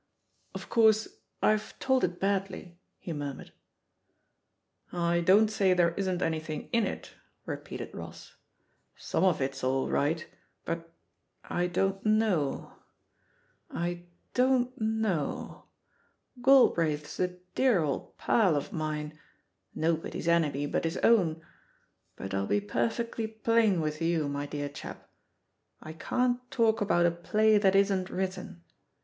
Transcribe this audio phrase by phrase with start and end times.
[0.55, 1.07] "Of course,
[1.43, 3.51] I've told it badly," he murmured.
[4.91, 7.13] "I don't say there isn't anything in it,"
[7.45, 8.33] re peated Ross;
[8.95, 10.25] "some of it's all right,
[10.65, 10.91] but—
[11.43, 12.73] I don't know—
[13.69, 15.65] I don't know—
[16.43, 19.19] Galbraith's a dear old pal of mine,
[19.75, 21.43] nobody's enemy but his own—
[22.17, 23.27] ^but I'll be 120 THE POSITION OF PEGGY HARPER perfectly
[23.71, 25.11] plain with you, my dear chap.
[25.79, 28.63] I can't talk about a play that isn*t written.